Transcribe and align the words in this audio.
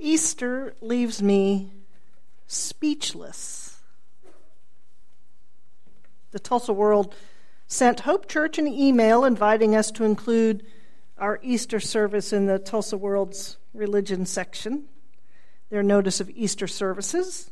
Easter 0.00 0.74
leaves 0.80 1.22
me 1.22 1.72
speechless. 2.46 3.78
The 6.30 6.38
Tulsa 6.38 6.72
World 6.72 7.14
sent 7.66 8.00
Hope 8.00 8.26
Church 8.26 8.58
an 8.58 8.66
email 8.66 9.24
inviting 9.24 9.76
us 9.76 9.90
to 9.92 10.04
include 10.04 10.64
our 11.18 11.38
Easter 11.42 11.78
service 11.78 12.32
in 12.32 12.46
the 12.46 12.58
Tulsa 12.58 12.96
World's 12.96 13.58
religion 13.74 14.24
section, 14.24 14.84
their 15.68 15.82
notice 15.82 16.18
of 16.18 16.30
Easter 16.30 16.66
services. 16.66 17.50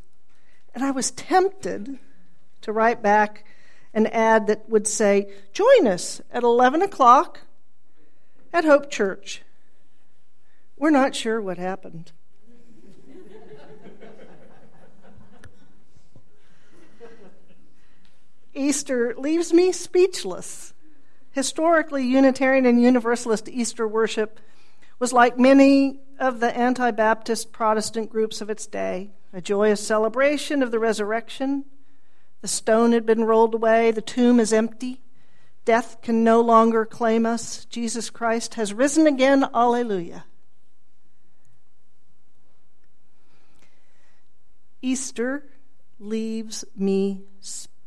And 0.75 0.83
I 0.83 0.91
was 0.91 1.11
tempted 1.11 1.99
to 2.63 2.73
write 2.73 3.03
back 3.03 3.45
an 3.93 4.07
ad 4.07 4.47
that 4.47 4.69
would 4.69 4.87
say, 4.87 5.31
Join 5.53 5.87
us 5.87 6.23
at 6.33 6.43
11 6.43 6.81
o'clock 6.81 7.41
at 8.53 8.65
Hope 8.65 8.91
Church. 8.91 9.43
We're 10.79 10.91
not 10.91 11.15
sure 11.15 11.43
what 11.43 11.59
happened. 11.59 12.13
Easter 18.59 19.15
leaves 19.17 19.53
me 19.53 19.71
speechless. 19.71 20.75
Historically, 21.31 22.05
Unitarian 22.05 22.67
and 22.67 22.83
Universalist 22.83 23.49
Easter 23.49 23.87
worship 23.87 24.41
was 24.99 25.13
like 25.13 25.39
many 25.39 26.01
of 26.19 26.41
the 26.41 26.55
anti 26.57 26.91
Baptist 26.91 27.53
Protestant 27.53 28.11
groups 28.11 28.41
of 28.41 28.51
its 28.51 28.67
day 28.67 29.11
a 29.33 29.41
joyous 29.41 29.87
celebration 29.87 30.63
of 30.63 30.71
the 30.71 30.79
resurrection. 30.79 31.65
The 32.41 32.49
stone 32.49 32.93
had 32.93 33.05
been 33.05 33.25
rolled 33.25 33.55
away, 33.55 33.91
the 33.91 34.01
tomb 34.01 34.41
is 34.41 34.53
empty. 34.53 35.01
Death 35.65 36.01
can 36.01 36.25
no 36.25 36.41
longer 36.41 36.87
claim 36.87 37.27
us. 37.27 37.67
Jesus 37.67 38.09
Christ 38.09 38.55
has 38.55 38.73
risen 38.73 39.07
again. 39.07 39.45
Alleluia. 39.55 40.25
Easter 44.81 45.45
leaves 46.01 46.65
me 46.75 47.23
speechless. 47.41 47.78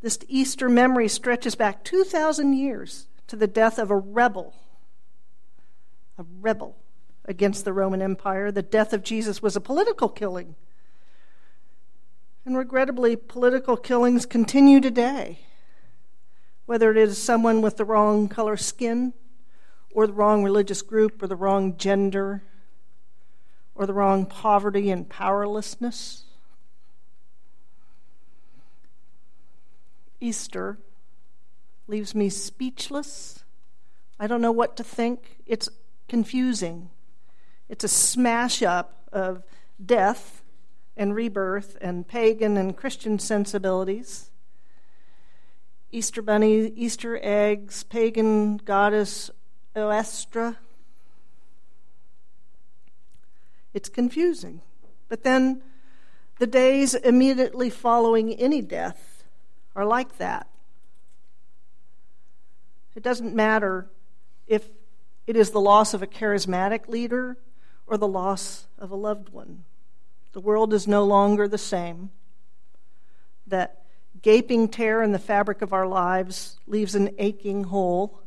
This 0.00 0.18
Easter 0.28 0.68
memory 0.68 1.08
stretches 1.08 1.54
back 1.54 1.84
2,000 1.84 2.52
years 2.52 3.06
to 3.26 3.36
the 3.36 3.46
death 3.46 3.78
of 3.78 3.90
a 3.90 3.96
rebel. 3.96 4.54
A 6.18 6.24
rebel 6.40 6.76
against 7.24 7.64
the 7.64 7.72
Roman 7.72 8.02
Empire. 8.02 8.50
The 8.50 8.62
death 8.62 8.92
of 8.92 9.02
Jesus 9.02 9.40
was 9.40 9.56
a 9.56 9.60
political 9.60 10.08
killing. 10.08 10.56
And 12.44 12.56
regrettably, 12.56 13.16
political 13.16 13.76
killings 13.76 14.26
continue 14.26 14.80
today. 14.80 15.40
Whether 16.66 16.90
it 16.90 16.96
is 16.96 17.16
someone 17.16 17.62
with 17.62 17.76
the 17.76 17.84
wrong 17.84 18.28
color 18.28 18.56
skin, 18.56 19.14
or 19.94 20.06
the 20.06 20.12
wrong 20.12 20.42
religious 20.42 20.82
group, 20.82 21.22
or 21.22 21.26
the 21.26 21.36
wrong 21.36 21.76
gender, 21.76 22.42
or 23.74 23.86
the 23.86 23.92
wrong 23.92 24.26
poverty 24.26 24.90
and 24.90 25.08
powerlessness. 25.08 26.24
Easter 30.22 30.78
leaves 31.88 32.14
me 32.14 32.28
speechless. 32.28 33.42
I 34.20 34.28
don't 34.28 34.40
know 34.40 34.52
what 34.52 34.76
to 34.76 34.84
think. 34.84 35.38
It's 35.46 35.68
confusing. 36.08 36.90
It's 37.68 37.82
a 37.82 37.88
smash 37.88 38.62
up 38.62 39.08
of 39.12 39.42
death 39.84 40.42
and 40.96 41.12
rebirth 41.12 41.76
and 41.80 42.06
pagan 42.06 42.56
and 42.56 42.76
Christian 42.76 43.18
sensibilities. 43.18 44.30
Easter 45.90 46.22
bunny, 46.22 46.68
Easter 46.68 47.18
eggs, 47.20 47.82
pagan 47.82 48.58
goddess 48.58 49.28
Oestra. 49.74 50.56
It's 53.74 53.88
confusing. 53.88 54.60
But 55.08 55.24
then 55.24 55.62
the 56.38 56.46
days 56.46 56.94
immediately 56.94 57.70
following 57.70 58.34
any 58.34 58.62
death 58.62 59.11
are 59.74 59.84
like 59.84 60.18
that. 60.18 60.48
It 62.94 63.02
doesn't 63.02 63.34
matter 63.34 63.88
if 64.46 64.68
it 65.26 65.36
is 65.36 65.50
the 65.50 65.60
loss 65.60 65.94
of 65.94 66.02
a 66.02 66.06
charismatic 66.06 66.88
leader 66.88 67.38
or 67.86 67.96
the 67.96 68.08
loss 68.08 68.66
of 68.78 68.90
a 68.90 68.96
loved 68.96 69.30
one. 69.30 69.64
The 70.32 70.40
world 70.40 70.72
is 70.72 70.86
no 70.86 71.04
longer 71.04 71.48
the 71.48 71.58
same. 71.58 72.10
That 73.46 73.84
gaping 74.20 74.68
tear 74.68 75.02
in 75.02 75.12
the 75.12 75.18
fabric 75.18 75.62
of 75.62 75.72
our 75.72 75.86
lives 75.86 76.58
leaves 76.66 76.94
an 76.94 77.10
aching 77.18 77.64
hole, 77.64 78.20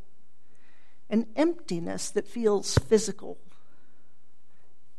an 1.10 1.28
emptiness 1.36 2.10
that 2.10 2.28
feels 2.28 2.78
physical, 2.78 3.38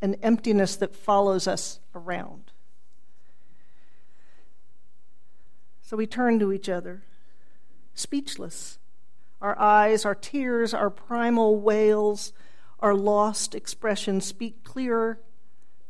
an 0.00 0.14
emptiness 0.22 0.76
that 0.76 0.94
follows 0.94 1.48
us 1.48 1.80
around. 1.94 2.52
So 5.86 5.96
we 5.96 6.08
turn 6.08 6.40
to 6.40 6.52
each 6.52 6.68
other, 6.68 7.04
speechless. 7.94 8.80
Our 9.40 9.56
eyes, 9.56 10.04
our 10.04 10.16
tears, 10.16 10.74
our 10.74 10.90
primal 10.90 11.60
wails, 11.60 12.32
our 12.80 12.92
lost 12.92 13.54
expressions 13.54 14.24
speak 14.24 14.64
clearer 14.64 15.20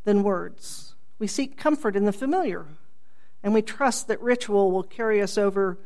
than 0.05 0.23
words. 0.23 0.97
We 1.19 1.27
seek 1.27 1.57
comfort 1.57 1.97
in 1.97 2.05
the 2.05 2.13
familiar, 2.13 2.67
and 3.43 3.55
we 3.55 3.63
trust 3.63 4.07
that 4.09 4.21
ritual 4.21 4.71
will 4.71 4.83
carry 4.83 5.23
us 5.23 5.39
over 5.39 5.79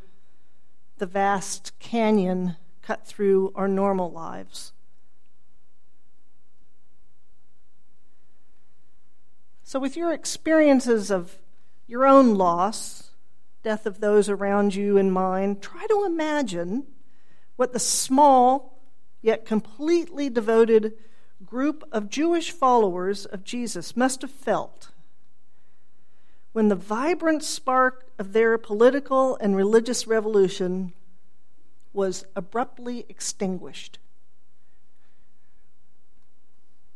the 0.98 1.06
vast 1.06 1.78
canyon 1.78 2.56
cut 2.82 3.06
through 3.06 3.52
our 3.54 3.68
normal 3.68 4.10
lives. 4.10 4.72
So, 9.62 9.78
with 9.78 9.96
your 9.96 10.12
experiences 10.12 11.12
of 11.12 11.38
your 11.86 12.04
own 12.04 12.34
loss, 12.34 13.09
death 13.62 13.86
of 13.86 14.00
those 14.00 14.28
around 14.28 14.74
you 14.74 14.96
in 14.96 15.10
mind, 15.10 15.62
try 15.62 15.86
to 15.88 16.04
imagine 16.04 16.86
what 17.56 17.72
the 17.72 17.78
small 17.78 18.80
yet 19.22 19.44
completely 19.44 20.30
devoted 20.30 20.94
group 21.44 21.84
of 21.92 22.08
Jewish 22.08 22.50
followers 22.50 23.26
of 23.26 23.44
Jesus 23.44 23.96
must 23.96 24.22
have 24.22 24.30
felt 24.30 24.90
when 26.52 26.68
the 26.68 26.74
vibrant 26.74 27.44
spark 27.44 28.06
of 28.18 28.32
their 28.32 28.58
political 28.58 29.36
and 29.36 29.54
religious 29.54 30.06
revolution 30.06 30.92
was 31.92 32.24
abruptly 32.34 33.06
extinguished. 33.08 33.98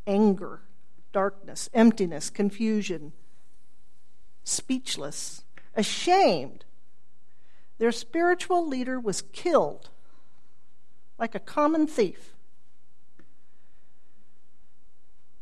Anger, 0.06 0.60
darkness, 1.12 1.70
emptiness, 1.72 2.30
confusion, 2.30 3.12
speechless 4.42 5.43
ashamed. 5.76 6.64
Their 7.78 7.92
spiritual 7.92 8.66
leader 8.66 9.00
was 9.00 9.22
killed 9.32 9.90
like 11.18 11.34
a 11.34 11.40
common 11.40 11.86
thief. 11.86 12.34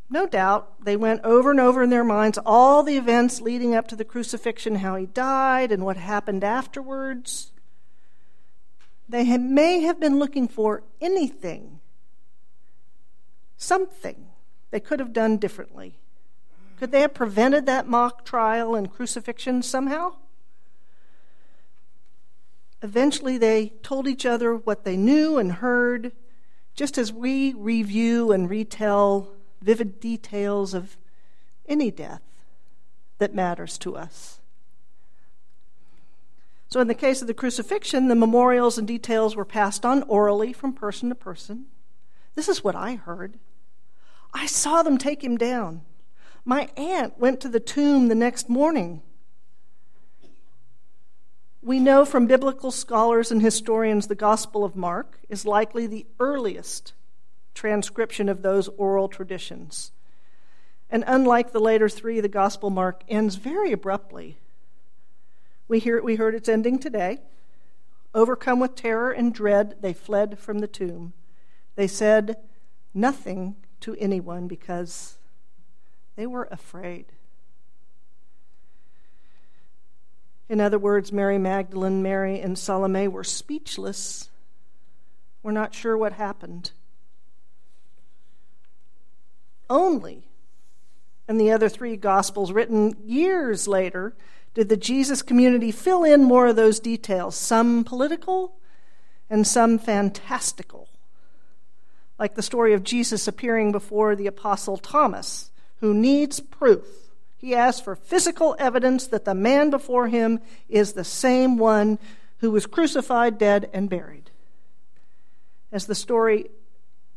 No 0.09 0.27
doubt 0.27 0.83
they 0.85 0.95
went 0.95 1.21
over 1.23 1.49
and 1.49 1.59
over 1.59 1.81
in 1.81 1.89
their 1.89 2.03
minds 2.03 2.37
all 2.45 2.83
the 2.83 2.97
events 2.97 3.41
leading 3.41 3.73
up 3.73 3.87
to 3.87 3.95
the 3.95 4.05
crucifixion, 4.05 4.75
how 4.75 4.95
he 4.95 5.07
died, 5.07 5.71
and 5.71 5.83
what 5.83 5.97
happened 5.97 6.43
afterwards. 6.43 7.51
They 9.09 9.37
may 9.37 9.81
have 9.81 9.99
been 9.99 10.19
looking 10.19 10.47
for 10.47 10.83
anything, 11.01 11.79
something 13.57 14.27
they 14.69 14.79
could 14.79 14.99
have 14.99 15.13
done 15.13 15.37
differently. 15.37 15.95
Could 16.79 16.91
they 16.91 17.01
have 17.01 17.13
prevented 17.13 17.65
that 17.65 17.87
mock 17.87 18.25
trial 18.25 18.75
and 18.75 18.91
crucifixion 18.91 19.63
somehow? 19.63 20.15
Eventually, 22.83 23.37
they 23.37 23.69
told 23.81 24.09
each 24.09 24.25
other 24.25 24.53
what 24.53 24.83
they 24.83 24.97
knew 24.97 25.37
and 25.37 25.53
heard, 25.53 26.11
just 26.75 26.97
as 26.97 27.13
we 27.13 27.53
review 27.53 28.33
and 28.33 28.49
retell 28.49 29.29
vivid 29.61 30.01
details 30.01 30.73
of 30.73 30.97
any 31.65 31.89
death 31.89 32.21
that 33.19 33.33
matters 33.33 33.77
to 33.77 33.95
us. 33.95 34.41
So, 36.67 36.81
in 36.81 36.89
the 36.89 36.93
case 36.93 37.21
of 37.21 37.27
the 37.27 37.33
crucifixion, 37.33 38.09
the 38.09 38.15
memorials 38.15 38.77
and 38.77 38.85
details 38.85 39.33
were 39.33 39.45
passed 39.45 39.85
on 39.85 40.03
orally 40.03 40.51
from 40.51 40.73
person 40.73 41.07
to 41.07 41.15
person. 41.15 41.67
This 42.35 42.49
is 42.49 42.65
what 42.65 42.75
I 42.75 42.95
heard. 42.95 43.39
I 44.33 44.45
saw 44.45 44.83
them 44.83 44.97
take 44.97 45.23
him 45.23 45.37
down. 45.37 45.83
My 46.43 46.67
aunt 46.75 47.17
went 47.17 47.39
to 47.41 47.47
the 47.47 47.61
tomb 47.61 48.09
the 48.09 48.15
next 48.15 48.49
morning 48.49 49.03
we 51.63 51.79
know 51.79 52.03
from 52.03 52.27
biblical 52.27 52.71
scholars 52.71 53.31
and 53.31 53.41
historians 53.41 54.07
the 54.07 54.15
Gospel 54.15 54.65
of 54.65 54.75
Mark 54.75 55.19
is 55.29 55.45
likely 55.45 55.87
the 55.87 56.05
earliest 56.19 56.93
transcription 57.53 58.27
of 58.27 58.41
those 58.41 58.67
oral 58.77 59.07
traditions. 59.07 59.91
And 60.89 61.05
unlike 61.07 61.53
the 61.53 61.61
later 61.61 61.87
three, 61.87 62.19
the 62.19 62.27
Gospel 62.27 62.69
Mark 62.69 63.03
ends 63.07 63.35
very 63.35 63.71
abruptly. 63.71 64.37
We, 65.69 65.79
hear, 65.79 66.03
we 66.03 66.17
heard 66.17 66.35
its 66.35 66.49
ending 66.49 66.79
today. 66.79 67.19
Overcome 68.13 68.59
with 68.59 68.75
terror 68.75 69.11
and 69.11 69.33
dread, 69.33 69.77
they 69.79 69.93
fled 69.93 70.37
from 70.37 70.59
the 70.59 70.67
tomb. 70.67 71.13
They 71.75 71.87
said 71.87 72.37
nothing 72.93 73.55
to 73.79 73.95
anyone 73.95 74.47
because 74.47 75.17
They 76.15 76.27
were 76.27 76.47
afraid. 76.51 77.05
In 80.49 80.59
other 80.59 80.77
words, 80.77 81.11
Mary 81.11 81.37
Magdalene, 81.37 82.03
Mary, 82.03 82.39
and 82.39 82.57
Salome 82.57 83.07
were 83.07 83.23
speechless. 83.23 84.29
We're 85.41 85.51
not 85.51 85.73
sure 85.73 85.97
what 85.97 86.13
happened. 86.13 86.71
Only 89.69 90.27
in 91.27 91.37
the 91.37 91.51
other 91.51 91.69
three 91.69 91.95
Gospels, 91.95 92.51
written 92.51 92.95
years 93.03 93.67
later, 93.67 94.15
did 94.53 94.69
the 94.69 94.77
Jesus 94.77 95.21
community 95.21 95.71
fill 95.71 96.03
in 96.03 96.23
more 96.23 96.47
of 96.47 96.55
those 96.55 96.79
details, 96.79 97.35
some 97.35 97.83
political 97.83 98.55
and 99.29 99.47
some 99.47 99.79
fantastical. 99.79 100.89
Like 102.19 102.35
the 102.35 102.43
story 102.43 102.73
of 102.73 102.83
Jesus 102.83 103.27
appearing 103.27 103.71
before 103.71 104.15
the 104.15 104.27
Apostle 104.27 104.77
Thomas, 104.77 105.49
who 105.79 105.93
needs 105.93 106.39
proof. 106.39 107.02
He 107.43 107.55
asks 107.55 107.81
for 107.81 107.97
physical 107.97 108.55
evidence 108.57 109.05
that 109.07 109.25
the 109.25 109.35
man 109.35 109.69
before 109.69 110.07
him 110.07 110.39
is 110.69 110.93
the 110.93 111.03
same 111.03 111.57
one 111.57 111.99
who 112.37 112.51
was 112.51 112.65
crucified, 112.65 113.37
dead, 113.37 113.69
and 113.73 113.89
buried. 113.89 114.31
As 115.69 115.85
the 115.85 115.93
story 115.93 116.51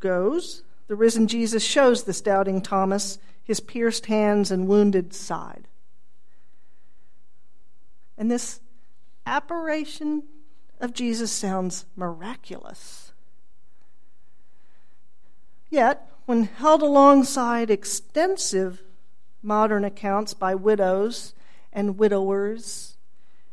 goes, 0.00 0.64
the 0.88 0.96
risen 0.96 1.28
Jesus 1.28 1.62
shows 1.62 2.02
this 2.02 2.20
doubting 2.20 2.60
Thomas 2.60 3.20
his 3.44 3.60
pierced 3.60 4.06
hands 4.06 4.50
and 4.50 4.66
wounded 4.66 5.14
side. 5.14 5.68
And 8.18 8.28
this 8.28 8.58
apparition 9.26 10.24
of 10.80 10.92
Jesus 10.92 11.30
sounds 11.30 11.86
miraculous. 11.94 13.12
Yet, 15.70 16.10
when 16.24 16.46
held 16.46 16.82
alongside 16.82 17.70
extensive 17.70 18.82
modern 19.46 19.84
accounts 19.84 20.34
by 20.34 20.54
widows 20.54 21.32
and 21.72 21.98
widowers 21.98 22.96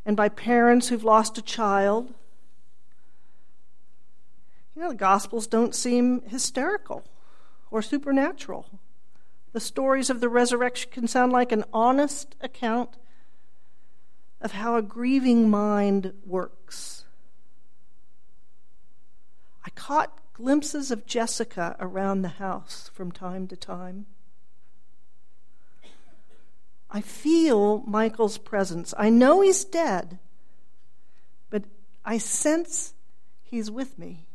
and 0.06 0.18
by 0.18 0.28
parents 0.28 0.90
who've 0.90 1.04
lost 1.04 1.38
a 1.38 1.42
child, 1.42 2.14
you 4.76 4.82
know, 4.82 4.90
the 4.90 4.96
Gospels 4.96 5.48
don't 5.48 5.76
seem 5.76 6.22
hysterical 6.24 7.06
or 7.70 7.82
supernatural. 7.82 8.68
The 9.54 9.60
stories 9.60 10.10
of 10.10 10.20
the 10.20 10.30
resurrection 10.30 10.90
can 10.92 11.08
sound 11.08 11.32
like 11.32 11.52
an 11.52 11.64
honest 11.72 12.36
account 12.42 12.98
of 14.42 14.54
how 14.54 14.76
a 14.76 14.82
grieving 14.82 15.50
mind 15.50 16.14
works. 16.26 17.06
I 19.64 19.70
caught 19.70 20.18
glimpses 20.34 20.92
of 20.92 21.06
Jessica 21.06 21.76
around 21.80 22.24
the 22.24 22.30
house 22.30 22.90
from 22.94 23.12
time 23.12 23.48
to 23.48 23.56
time. 23.56 24.08
I 26.94 27.02
feel 27.02 27.80
Michael's 27.88 28.38
presence. 28.38 28.94
I 28.98 29.10
know 29.10 29.42
he's 29.42 29.66
dead, 29.66 30.20
but 31.50 31.64
I 32.06 32.20
sense 32.20 32.94
he's 33.42 33.70
with 33.70 33.98
me. 34.00 34.28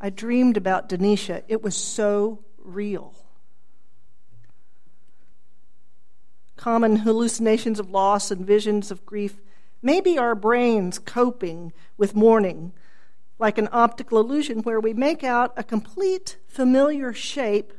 I 0.00 0.10
dreamed 0.10 0.56
about 0.56 0.88
Denisha. 0.88 1.42
It 1.48 1.62
was 1.62 1.74
so 1.74 2.44
real. 2.58 3.14
common 6.62 6.94
hallucinations 6.94 7.80
of 7.80 7.90
loss 7.90 8.30
and 8.30 8.46
visions 8.46 8.92
of 8.92 9.04
grief 9.04 9.40
may 9.82 10.00
be 10.00 10.16
our 10.16 10.36
brains 10.36 10.96
coping 10.96 11.72
with 11.96 12.14
mourning, 12.14 12.72
like 13.36 13.58
an 13.58 13.68
optical 13.72 14.20
illusion 14.20 14.60
where 14.60 14.78
we 14.78 14.94
make 14.94 15.24
out 15.24 15.52
a 15.56 15.64
complete 15.64 16.36
familiar 16.46 17.12
shape 17.12 17.72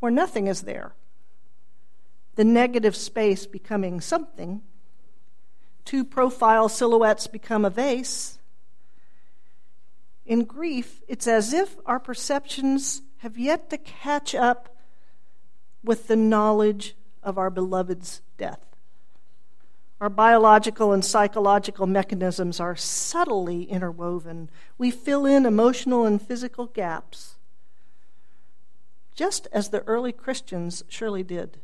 where 0.00 0.12
nothing 0.12 0.48
is 0.48 0.64
there. 0.64 0.92
The 2.38 2.44
negative 2.44 2.94
space 2.94 3.46
becoming 3.46 4.00
something, 4.00 4.62
two 5.84 6.04
profile 6.04 6.68
silhouettes 6.68 7.26
become 7.26 7.64
a 7.64 7.70
vase. 7.70 8.38
In 10.24 10.44
grief, 10.44 11.02
it's 11.08 11.26
as 11.26 11.52
if 11.52 11.74
our 11.84 11.98
perceptions 11.98 13.02
have 13.16 13.36
yet 13.36 13.70
to 13.70 13.76
catch 13.76 14.36
up 14.36 14.76
with 15.82 16.06
the 16.06 16.14
knowledge 16.14 16.94
of 17.24 17.38
our 17.38 17.50
beloved's 17.50 18.22
death. 18.36 18.64
Our 20.00 20.08
biological 20.08 20.92
and 20.92 21.04
psychological 21.04 21.88
mechanisms 21.88 22.60
are 22.60 22.76
subtly 22.76 23.64
interwoven. 23.64 24.48
We 24.78 24.92
fill 24.92 25.26
in 25.26 25.44
emotional 25.44 26.04
and 26.04 26.22
physical 26.22 26.66
gaps, 26.66 27.34
just 29.16 29.48
as 29.50 29.70
the 29.70 29.82
early 29.88 30.12
Christians 30.12 30.84
surely 30.86 31.24
did. 31.24 31.58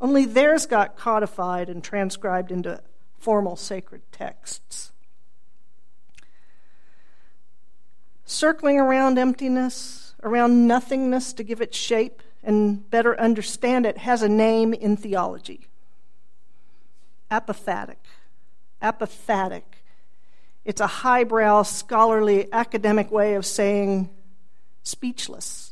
Only 0.00 0.24
theirs 0.24 0.66
got 0.66 0.96
codified 0.96 1.68
and 1.68 1.84
transcribed 1.84 2.50
into 2.50 2.80
formal 3.18 3.56
sacred 3.56 4.02
texts. 4.12 4.92
Circling 8.24 8.78
around 8.78 9.18
emptiness, 9.18 10.14
around 10.22 10.66
nothingness 10.66 11.32
to 11.34 11.42
give 11.42 11.60
it 11.60 11.74
shape, 11.74 12.22
and 12.42 12.88
better 12.88 13.18
understand 13.20 13.84
it, 13.84 13.98
has 13.98 14.22
a 14.22 14.28
name 14.28 14.72
in 14.72 14.96
theology 14.96 15.66
apophatic. 17.30 17.96
Apophatic. 18.82 19.62
It's 20.64 20.80
a 20.80 20.86
highbrow, 20.86 21.62
scholarly, 21.62 22.52
academic 22.52 23.10
way 23.10 23.34
of 23.34 23.46
saying 23.46 24.10
speechless. 24.82 25.69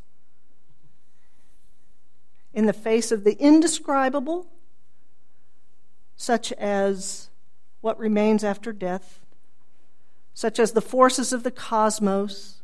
In 2.58 2.66
the 2.66 2.72
face 2.72 3.12
of 3.12 3.22
the 3.22 3.34
indescribable, 3.34 4.48
such 6.16 6.50
as 6.54 7.30
what 7.82 7.96
remains 8.00 8.42
after 8.42 8.72
death, 8.72 9.20
such 10.34 10.58
as 10.58 10.72
the 10.72 10.80
forces 10.80 11.32
of 11.32 11.44
the 11.44 11.52
cosmos, 11.52 12.62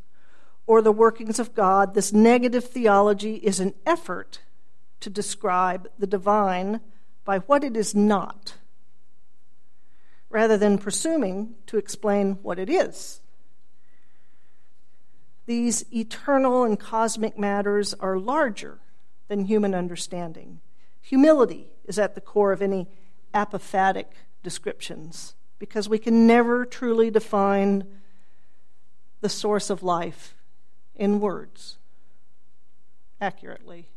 or 0.67 0.81
the 0.81 0.91
workings 0.91 1.39
of 1.39 1.55
God, 1.55 1.93
this 1.93 2.11
negative 2.11 2.65
theology 2.65 3.35
is 3.35 3.61
an 3.61 3.73
effort 3.85 4.41
to 4.99 5.09
describe 5.09 5.87
the 5.97 6.07
divine 6.07 6.81
by 7.23 7.37
what 7.39 7.63
it 7.63 7.77
is 7.77 7.95
not, 7.95 8.55
rather 10.29 10.57
than 10.57 10.77
presuming 10.77 11.55
to 11.67 11.77
explain 11.77 12.33
what 12.41 12.59
it 12.59 12.69
is. 12.69 13.21
These 15.45 15.85
eternal 15.93 16.65
and 16.65 16.77
cosmic 16.77 17.39
matters 17.39 17.93
are 17.93 18.19
larger 18.19 18.81
than 19.27 19.45
human 19.45 19.73
understanding. 19.73 20.59
Humility 21.01 21.67
is 21.85 21.99
at 21.99 22.15
the 22.15 22.21
core 22.21 22.51
of 22.51 22.61
any 22.61 22.87
apophatic 23.33 24.05
descriptions 24.43 25.35
because 25.59 25.89
we 25.89 25.99
can 25.99 26.27
never 26.27 26.65
truly 26.65 27.09
define 27.11 27.85
the 29.21 29.29
source 29.29 29.69
of 29.69 29.83
life 29.83 30.35
in 30.95 31.19
words 31.19 31.77
accurately. 33.19 33.89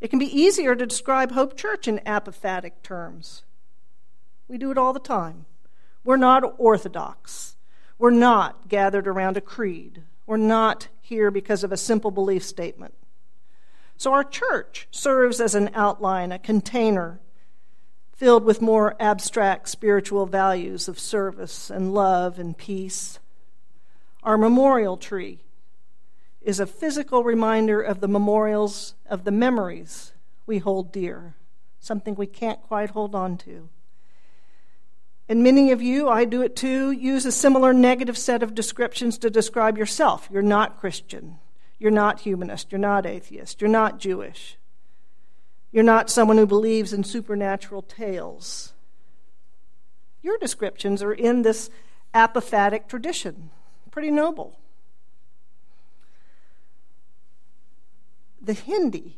It 0.00 0.08
can 0.08 0.18
be 0.18 0.40
easier 0.40 0.74
to 0.74 0.86
describe 0.86 1.32
Hope 1.32 1.56
Church 1.56 1.88
in 1.88 1.98
apophatic 2.00 2.82
terms. 2.82 3.44
We 4.48 4.58
do 4.58 4.70
it 4.70 4.78
all 4.78 4.92
the 4.92 5.00
time. 5.00 5.46
We're 6.04 6.16
not 6.16 6.54
orthodox. 6.58 7.56
We're 7.98 8.10
not 8.10 8.68
gathered 8.68 9.08
around 9.08 9.36
a 9.36 9.40
creed. 9.40 10.02
We're 10.26 10.36
not 10.36 10.88
here 11.00 11.30
because 11.30 11.64
of 11.64 11.72
a 11.72 11.76
simple 11.76 12.10
belief 12.10 12.44
statement. 12.44 12.94
So 13.96 14.12
our 14.12 14.24
church 14.24 14.88
serves 14.90 15.40
as 15.40 15.54
an 15.54 15.70
outline, 15.74 16.32
a 16.32 16.38
container 16.38 17.20
filled 18.14 18.44
with 18.44 18.62
more 18.62 18.96
abstract 18.98 19.68
spiritual 19.68 20.26
values 20.26 20.88
of 20.88 20.98
service 20.98 21.70
and 21.70 21.92
love 21.92 22.38
and 22.38 22.56
peace. 22.56 23.18
Our 24.22 24.38
memorial 24.38 24.96
tree 24.96 25.40
is 26.40 26.60
a 26.60 26.66
physical 26.66 27.24
reminder 27.24 27.80
of 27.80 28.00
the 28.00 28.08
memorials 28.08 28.94
of 29.08 29.24
the 29.24 29.32
memories 29.32 30.12
we 30.46 30.58
hold 30.58 30.92
dear, 30.92 31.34
something 31.80 32.14
we 32.14 32.26
can't 32.26 32.62
quite 32.62 32.90
hold 32.90 33.14
on 33.14 33.36
to. 33.38 33.68
And 35.28 35.42
many 35.42 35.72
of 35.72 35.82
you, 35.82 36.08
I 36.08 36.24
do 36.24 36.40
it 36.42 36.54
too, 36.54 36.92
use 36.92 37.26
a 37.26 37.32
similar 37.32 37.72
negative 37.72 38.16
set 38.16 38.42
of 38.42 38.54
descriptions 38.54 39.18
to 39.18 39.30
describe 39.30 39.76
yourself. 39.76 40.28
You're 40.30 40.42
not 40.42 40.78
Christian. 40.78 41.38
You're 41.78 41.90
not 41.90 42.20
humanist. 42.20 42.72
You're 42.72 42.78
not 42.78 43.06
atheist. 43.06 43.60
You're 43.60 43.70
not 43.70 43.98
Jewish. 43.98 44.56
You're 45.72 45.84
not 45.84 46.10
someone 46.10 46.38
who 46.38 46.46
believes 46.46 46.92
in 46.92 47.04
supernatural 47.04 47.82
tales. 47.82 48.72
Your 50.22 50.38
descriptions 50.38 51.02
are 51.02 51.12
in 51.12 51.42
this 51.42 51.70
apophatic 52.14 52.88
tradition. 52.88 53.50
Pretty 53.90 54.10
noble. 54.10 54.58
the 58.46 58.54
Hindi 58.54 59.16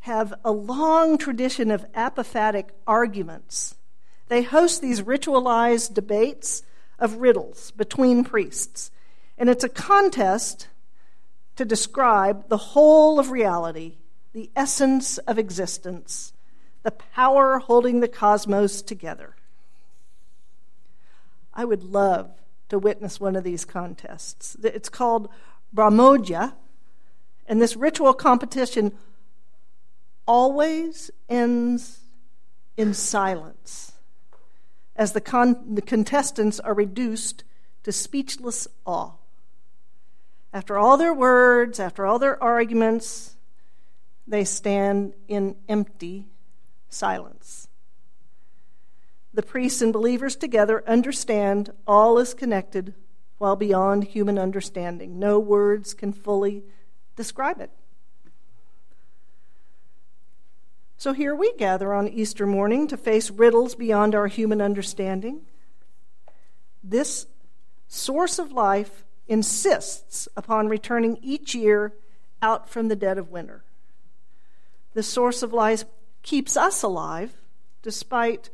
have 0.00 0.34
a 0.44 0.52
long 0.52 1.16
tradition 1.16 1.70
of 1.70 1.90
apophatic 1.92 2.66
arguments. 2.86 3.76
They 4.28 4.42
host 4.42 4.82
these 4.82 5.02
ritualized 5.02 5.94
debates 5.94 6.62
of 6.98 7.16
riddles 7.16 7.70
between 7.72 8.22
priests. 8.22 8.90
And 9.38 9.48
it's 9.48 9.64
a 9.64 9.68
contest 9.68 10.68
to 11.56 11.64
describe 11.64 12.48
the 12.48 12.56
whole 12.56 13.18
of 13.18 13.30
reality, 13.30 13.96
the 14.32 14.50
essence 14.56 15.18
of 15.18 15.38
existence, 15.38 16.32
the 16.82 16.90
power 16.90 17.58
holding 17.58 18.00
the 18.00 18.08
cosmos 18.08 18.82
together. 18.82 19.36
I 21.52 21.64
would 21.64 21.84
love 21.84 22.30
to 22.68 22.78
witness 22.78 23.20
one 23.20 23.36
of 23.36 23.44
these 23.44 23.64
contests. 23.64 24.56
It's 24.62 24.88
called 24.88 25.28
Brahmodya, 25.72 26.54
and 27.46 27.60
this 27.60 27.76
ritual 27.76 28.14
competition 28.14 28.92
always 30.26 31.10
ends 31.28 32.00
in 32.76 32.94
silence 32.94 33.92
as 34.96 35.12
the, 35.12 35.20
con- 35.20 35.74
the 35.74 35.82
contestants 35.82 36.60
are 36.60 36.74
reduced 36.74 37.44
to 37.82 37.92
speechless 37.92 38.66
awe. 38.84 39.12
After 40.54 40.78
all 40.78 40.96
their 40.96 41.12
words, 41.12 41.80
after 41.80 42.06
all 42.06 42.20
their 42.20 42.40
arguments, 42.40 43.36
they 44.24 44.44
stand 44.44 45.12
in 45.26 45.56
empty 45.68 46.28
silence. 46.88 47.66
The 49.34 49.42
priests 49.42 49.82
and 49.82 49.92
believers 49.92 50.36
together 50.36 50.84
understand 50.86 51.72
all 51.88 52.18
is 52.18 52.34
connected 52.34 52.94
while 53.38 53.56
beyond 53.56 54.04
human 54.04 54.38
understanding. 54.38 55.18
No 55.18 55.40
words 55.40 55.92
can 55.92 56.12
fully 56.12 56.62
describe 57.16 57.60
it. 57.60 57.70
So 60.96 61.12
here 61.12 61.34
we 61.34 61.52
gather 61.54 61.92
on 61.92 62.06
Easter 62.06 62.46
morning 62.46 62.86
to 62.86 62.96
face 62.96 63.28
riddles 63.28 63.74
beyond 63.74 64.14
our 64.14 64.28
human 64.28 64.60
understanding. 64.60 65.40
This 66.84 67.26
source 67.88 68.38
of 68.38 68.52
life 68.52 69.04
insists 69.28 70.28
upon 70.36 70.68
returning 70.68 71.18
each 71.22 71.54
year 71.54 71.92
out 72.42 72.68
from 72.68 72.88
the 72.88 72.96
dead 72.96 73.18
of 73.18 73.30
winter. 73.30 73.64
The 74.92 75.02
source 75.02 75.42
of 75.42 75.52
life 75.52 75.84
keeps 76.22 76.56
us 76.56 76.82
alive 76.82 77.34
despite 77.82 78.50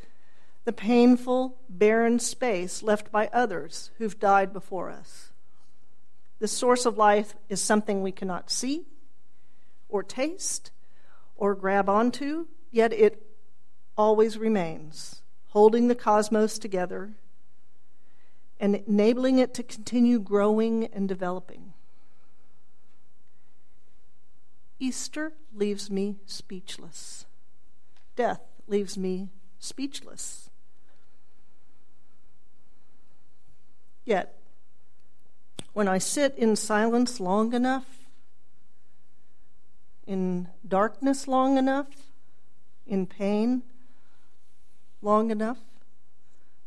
the 0.64 0.72
painful, 0.72 1.56
barren 1.68 2.18
space 2.18 2.82
left 2.82 3.10
by 3.10 3.28
others 3.32 3.90
who've 3.98 4.18
died 4.18 4.52
before 4.52 4.90
us. 4.90 5.32
The 6.38 6.48
source 6.48 6.86
of 6.86 6.98
life 6.98 7.34
is 7.48 7.60
something 7.60 8.02
we 8.02 8.12
cannot 8.12 8.50
see 8.50 8.86
or 9.88 10.02
taste 10.02 10.70
or 11.36 11.54
grab 11.54 11.88
onto, 11.88 12.46
yet 12.70 12.92
it 12.92 13.22
always 13.96 14.38
remains, 14.38 15.22
holding 15.48 15.88
the 15.88 15.94
cosmos 15.94 16.58
together 16.58 17.12
and 18.60 18.76
enabling 18.86 19.38
it 19.38 19.54
to 19.54 19.62
continue 19.62 20.20
growing 20.20 20.84
and 20.92 21.08
developing. 21.08 21.72
Easter 24.78 25.32
leaves 25.54 25.90
me 25.90 26.16
speechless. 26.26 27.24
Death 28.16 28.42
leaves 28.68 28.98
me 28.98 29.30
speechless. 29.58 30.50
Yet, 34.04 34.36
when 35.72 35.88
I 35.88 35.98
sit 35.98 36.36
in 36.36 36.54
silence 36.54 37.18
long 37.18 37.54
enough, 37.54 37.86
in 40.06 40.48
darkness 40.66 41.26
long 41.26 41.56
enough, 41.56 41.88
in 42.86 43.06
pain 43.06 43.62
long 45.00 45.30
enough, 45.30 45.58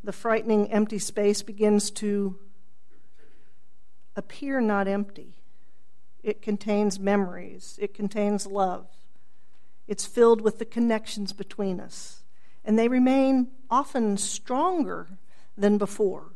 the 0.04 0.12
frightening 0.12 0.72
empty 0.72 1.00
space 1.00 1.42
begins 1.42 1.90
to 1.92 2.38
appear 4.16 4.60
not 4.60 4.88
empty. 4.88 5.38
It 6.22 6.42
contains 6.42 7.00
memories, 7.00 7.78
it 7.82 7.94
contains 7.94 8.46
love, 8.46 8.88
it's 9.88 10.06
filled 10.06 10.42
with 10.42 10.60
the 10.60 10.66
connections 10.66 11.34
between 11.34 11.80
us, 11.80 12.24
and 12.64 12.78
they 12.80 12.88
remain 12.88 13.50
often 13.70 14.18
stronger 14.18 15.18
than 15.58 15.78
before. 15.78 16.32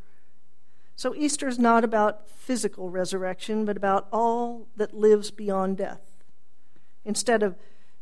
So 0.96 1.14
Easter 1.16 1.48
is 1.48 1.60
not 1.60 1.84
about 1.84 2.28
physical 2.30 2.90
resurrection, 2.90 3.66
but 3.66 3.78
about 3.78 4.08
all 4.12 4.68
that 4.76 4.94
lives 4.94 5.32
beyond 5.32 5.78
death. 5.78 6.02
Instead 7.06 7.44
of 7.44 7.56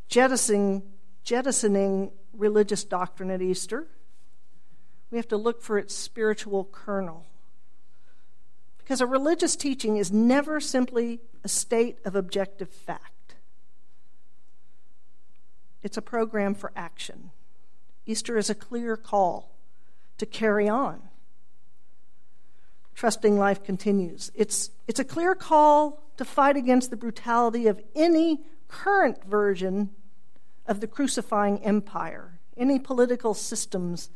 jettisoning, 0.07 0.81
jettisoning 1.23 2.11
religious 2.33 2.83
doctrine 2.83 3.29
at 3.29 3.41
Easter, 3.41 3.87
we 5.11 5.17
have 5.17 5.27
to 5.27 5.37
look 5.37 5.61
for 5.61 5.77
its 5.77 5.95
spiritual 5.95 6.67
kernel. 6.71 7.25
Because 8.77 9.01
a 9.01 9.05
religious 9.05 9.55
teaching 9.55 9.97
is 9.97 10.11
never 10.11 10.59
simply 10.59 11.19
a 11.43 11.47
state 11.47 11.97
of 12.05 12.15
objective 12.15 12.69
fact, 12.69 13.35
it's 15.83 15.97
a 15.97 16.01
program 16.01 16.55
for 16.55 16.71
action. 16.75 17.31
Easter 18.05 18.37
is 18.37 18.49
a 18.49 18.55
clear 18.55 18.97
call 18.97 19.51
to 20.17 20.25
carry 20.25 20.67
on 20.67 21.01
trusting 22.95 23.37
life 23.37 23.63
continues. 23.63 24.31
It's, 24.33 24.71
it's 24.87 24.99
a 24.99 25.03
clear 25.03 25.35
call 25.35 26.01
to 26.17 26.25
fight 26.25 26.55
against 26.55 26.89
the 26.89 26.95
brutality 26.95 27.67
of 27.67 27.81
any 27.93 28.41
current 28.67 29.23
version 29.25 29.91
of 30.65 30.79
the 30.79 30.87
crucifying 30.87 31.59
empire, 31.63 32.39
any 32.57 32.79
political 32.79 33.33
systems 33.33 34.09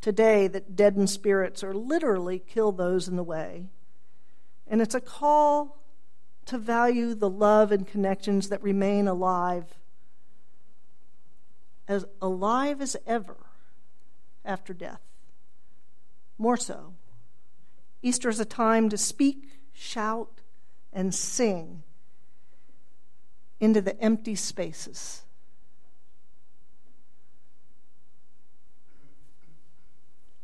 today 0.00 0.46
that 0.48 0.76
deaden 0.76 1.06
spirits 1.06 1.64
or 1.64 1.74
literally 1.74 2.38
kill 2.38 2.72
those 2.72 3.08
in 3.08 3.16
the 3.16 3.22
way. 3.22 3.66
And 4.66 4.80
it's 4.80 4.94
a 4.94 5.00
call 5.00 5.82
to 6.46 6.58
value 6.58 7.14
the 7.14 7.30
love 7.30 7.72
and 7.72 7.86
connections 7.86 8.48
that 8.48 8.62
remain 8.62 9.08
alive, 9.08 9.64
as 11.88 12.04
alive 12.22 12.80
as 12.80 12.96
ever 13.06 13.36
after 14.44 14.72
death. 14.72 15.00
More 16.38 16.56
so 16.56 16.94
Easter 18.06 18.28
is 18.28 18.38
a 18.38 18.44
time 18.44 18.88
to 18.88 18.96
speak, 18.96 19.48
shout, 19.72 20.40
and 20.92 21.12
sing 21.12 21.82
into 23.58 23.80
the 23.80 24.00
empty 24.00 24.36
spaces. 24.36 25.22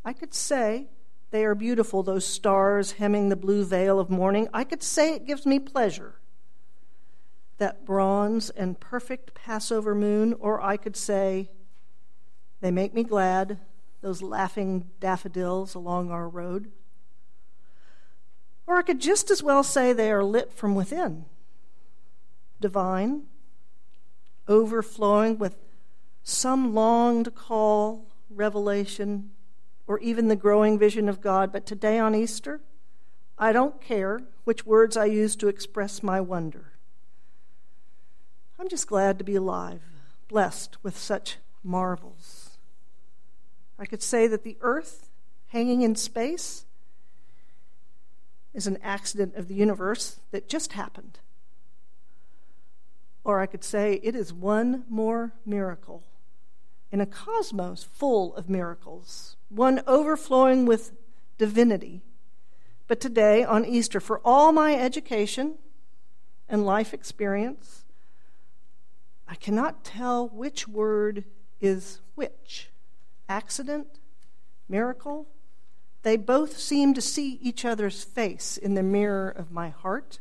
I 0.04 0.12
could 0.12 0.34
say 0.34 0.88
they 1.30 1.44
are 1.44 1.54
beautiful, 1.54 2.02
those 2.02 2.26
stars 2.26 2.92
hemming 2.92 3.28
the 3.28 3.36
blue 3.36 3.64
veil 3.64 3.98
of 3.98 4.10
morning. 4.10 4.48
I 4.52 4.64
could 4.64 4.82
say 4.82 5.14
it 5.14 5.26
gives 5.26 5.46
me 5.46 5.58
pleasure, 5.58 6.16
that 7.58 7.84
bronze 7.84 8.50
and 8.50 8.78
perfect 8.80 9.34
Passover 9.34 9.94
moon, 9.94 10.34
or 10.40 10.60
I 10.60 10.76
could 10.76 10.96
say 10.96 11.50
they 12.60 12.70
make 12.70 12.92
me 12.94 13.04
glad, 13.04 13.58
those 14.00 14.20
laughing 14.20 14.90
daffodils 15.00 15.74
along 15.74 16.10
our 16.10 16.28
road. 16.28 16.72
Or 18.66 18.76
I 18.76 18.82
could 18.82 19.00
just 19.00 19.30
as 19.30 19.42
well 19.42 19.62
say 19.62 19.92
they 19.92 20.10
are 20.10 20.24
lit 20.24 20.52
from 20.52 20.74
within, 20.74 21.24
divine, 22.60 23.22
overflowing 24.48 25.38
with 25.38 25.56
some 26.24 26.74
longed 26.74 27.34
call, 27.34 28.06
revelation, 28.28 29.30
or 29.92 29.98
even 29.98 30.28
the 30.28 30.36
growing 30.36 30.78
vision 30.78 31.06
of 31.06 31.20
God. 31.20 31.52
But 31.52 31.66
today 31.66 31.98
on 31.98 32.14
Easter, 32.14 32.62
I 33.38 33.52
don't 33.52 33.78
care 33.78 34.22
which 34.44 34.64
words 34.64 34.96
I 34.96 35.04
use 35.04 35.36
to 35.36 35.48
express 35.48 36.02
my 36.02 36.18
wonder. 36.18 36.72
I'm 38.58 38.70
just 38.70 38.86
glad 38.86 39.18
to 39.18 39.24
be 39.24 39.34
alive, 39.34 39.82
blessed 40.28 40.82
with 40.82 40.96
such 40.96 41.36
marvels. 41.62 42.56
I 43.78 43.84
could 43.84 44.02
say 44.02 44.26
that 44.28 44.44
the 44.44 44.56
earth 44.62 45.10
hanging 45.48 45.82
in 45.82 45.94
space 45.94 46.64
is 48.54 48.66
an 48.66 48.78
accident 48.82 49.36
of 49.36 49.46
the 49.46 49.54
universe 49.54 50.20
that 50.30 50.48
just 50.48 50.72
happened. 50.72 51.18
Or 53.24 53.40
I 53.40 53.46
could 53.46 53.62
say 53.62 54.00
it 54.02 54.16
is 54.16 54.32
one 54.32 54.84
more 54.88 55.34
miracle 55.44 56.02
in 56.92 57.00
a 57.00 57.06
cosmos 57.06 57.82
full 57.82 58.36
of 58.36 58.50
miracles, 58.50 59.36
one 59.48 59.82
overflowing 59.86 60.66
with 60.66 60.92
divinity. 61.38 62.02
But 62.86 63.00
today, 63.00 63.42
on 63.42 63.64
Easter, 63.64 63.98
for 63.98 64.20
all 64.22 64.52
my 64.52 64.74
education 64.74 65.54
and 66.48 66.66
life 66.66 66.92
experience, 66.92 67.84
I 69.26 69.34
cannot 69.34 69.82
tell 69.82 70.28
which 70.28 70.68
word 70.68 71.24
is 71.60 72.00
which 72.14 72.68
accident, 73.28 73.98
miracle, 74.68 75.26
they 76.02 76.16
both 76.18 76.58
seem 76.58 76.92
to 76.94 77.00
see 77.00 77.38
each 77.40 77.64
other's 77.64 78.04
face 78.04 78.58
in 78.58 78.74
the 78.74 78.82
mirror 78.82 79.30
of 79.30 79.50
my 79.50 79.70
heart. 79.70 80.18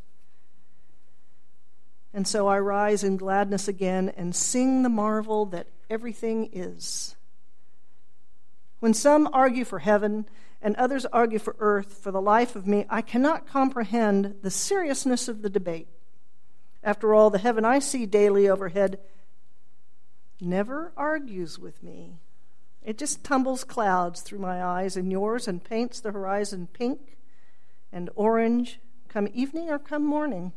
And 2.13 2.28
so 2.28 2.48
I 2.48 2.60
rise 2.60 3.04
in 3.04 3.18
gladness 3.18 3.68
again 3.68 4.13
and 4.16 4.36
sing 4.36 4.84
the 4.84 4.90
marvel 4.90 5.46
that 5.48 5.68
everything 5.91 6.50
is. 6.53 7.15
When 8.79 8.93
some 8.95 9.29
argue 9.31 9.65
for 9.65 9.79
heaven 9.79 10.27
and 10.62 10.75
others 10.75 11.05
argue 11.07 11.38
for 11.38 11.55
earth, 11.60 12.00
for 12.01 12.12
the 12.12 12.21
life 12.21 12.55
of 12.55 12.65
me, 12.65 12.86
I 12.89 13.01
cannot 13.01 13.45
comprehend 13.45 14.38
the 14.41 14.50
seriousness 14.50 15.27
of 15.27 15.41
the 15.41 15.50
debate. 15.50 15.88
After 16.83 17.13
all, 17.13 17.29
the 17.29 17.38
heaven 17.38 17.65
I 17.65 17.79
see 17.79 18.05
daily 18.05 18.50
overhead 18.50 19.00
never 20.39 20.93
argues 20.98 21.60
with 21.60 21.83
me. 21.83 22.15
It 22.83 22.98
just 22.98 23.24
tumbles 23.24 23.63
clouds 23.63 24.21
through 24.21 24.39
my 24.39 24.63
eyes 24.63 24.98
and 24.98 25.12
yours 25.12 25.48
and 25.48 25.63
paints 25.63 26.00
the 26.00 26.12
horizon 26.12 26.67
pink 26.74 27.17
and 27.91 28.10
orange, 28.15 28.79
come 29.07 29.27
evening 29.33 29.69
or 29.69 29.77
come 29.77 30.03
morning. 30.03 30.53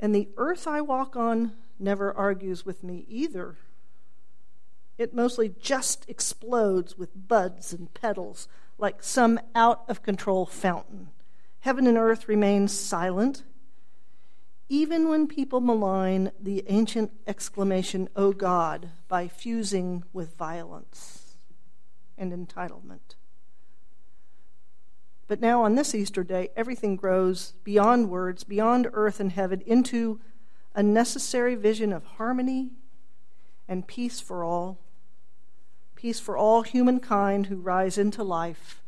And 0.00 0.14
the 0.14 0.28
earth 0.36 0.66
I 0.66 0.80
walk 0.80 1.14
on 1.14 1.52
never 1.80 2.12
argues 2.12 2.64
with 2.64 2.82
me 2.82 3.04
either. 3.08 3.56
It 4.96 5.14
mostly 5.14 5.54
just 5.60 6.04
explodes 6.08 6.98
with 6.98 7.28
buds 7.28 7.72
and 7.72 7.92
petals 7.94 8.48
like 8.78 9.02
some 9.02 9.38
out 9.54 9.84
of 9.88 10.02
control 10.02 10.46
fountain. 10.46 11.08
Heaven 11.60 11.86
and 11.86 11.98
earth 11.98 12.28
remain 12.28 12.68
silent 12.68 13.44
even 14.68 15.08
when 15.08 15.26
people 15.26 15.60
malign 15.60 16.30
the 16.38 16.62
ancient 16.68 17.10
exclamation, 17.26 18.08
O 18.14 18.32
God, 18.32 18.90
by 19.08 19.26
fusing 19.26 20.04
with 20.12 20.36
violence 20.36 21.38
and 22.18 22.32
entitlement. 22.32 23.16
But 25.26 25.40
now, 25.40 25.62
on 25.62 25.74
this 25.74 25.94
Easter 25.94 26.22
day, 26.22 26.50
everything 26.56 26.96
grows 26.96 27.52
beyond 27.64 28.10
words, 28.10 28.44
beyond 28.44 28.88
earth 28.92 29.20
and 29.20 29.32
heaven, 29.32 29.62
into 29.66 30.20
a 30.78 30.82
necessary 30.84 31.56
vision 31.56 31.92
of 31.92 32.04
harmony 32.04 32.70
and 33.66 33.88
peace 33.88 34.20
for 34.20 34.44
all. 34.44 34.78
Peace 35.96 36.20
for 36.20 36.36
all 36.36 36.62
humankind 36.62 37.46
who 37.46 37.56
rise 37.56 37.98
into 37.98 38.22
life 38.22 38.80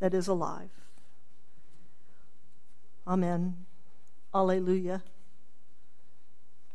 that 0.00 0.14
is 0.14 0.26
alive. 0.26 0.70
Amen. 3.06 3.66
Alleluia. 4.34 5.02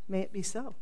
May 0.08 0.20
it 0.20 0.32
be 0.32 0.44
so. 0.44 0.76